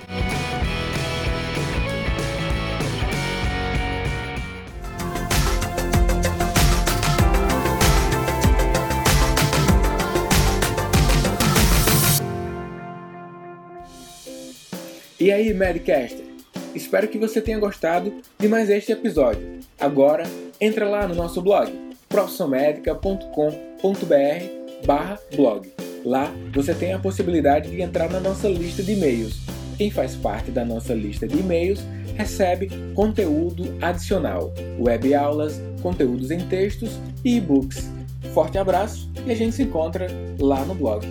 E 15.18 15.33
aí, 15.33 15.55
Medcaster? 15.55 16.26
Espero 16.74 17.09
que 17.09 17.16
você 17.16 17.40
tenha 17.40 17.59
gostado 17.59 18.12
de 18.38 18.48
mais 18.48 18.68
este 18.68 18.92
episódio. 18.92 19.61
Agora, 19.81 20.24
entra 20.61 20.87
lá 20.87 21.09
no 21.09 21.14
nosso 21.14 21.40
blog, 21.40 21.72
profissionmedica.com.br 22.07 24.85
barra 24.85 25.18
blog. 25.35 25.72
Lá 26.05 26.31
você 26.52 26.74
tem 26.74 26.92
a 26.92 26.98
possibilidade 26.98 27.70
de 27.70 27.81
entrar 27.81 28.11
na 28.11 28.20
nossa 28.20 28.46
lista 28.46 28.83
de 28.83 28.92
e-mails. 28.92 29.40
Quem 29.79 29.90
faz 29.90 30.14
parte 30.14 30.50
da 30.50 30.66
nossa 30.66 30.92
lista 30.92 31.26
de 31.26 31.38
e-mails 31.38 31.81
recebe 32.14 32.68
conteúdo 32.94 33.74
adicional, 33.81 34.52
web 34.79 35.14
aulas, 35.14 35.59
conteúdos 35.81 36.31
em 36.31 36.40
textos 36.40 36.90
e 37.24 37.38
e-books. 37.38 37.90
Forte 38.35 38.59
abraço 38.59 39.11
e 39.26 39.33
a 39.33 39.35
gente 39.35 39.57
se 39.57 39.62
encontra 39.62 40.09
lá 40.38 40.62
no 40.66 40.74
blog. 40.74 41.07